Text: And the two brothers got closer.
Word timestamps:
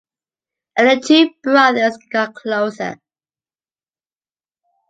And 0.79 0.89
the 0.89 1.07
two 1.07 1.29
brothers 1.43 1.95
got 2.11 2.33
closer. 2.33 2.97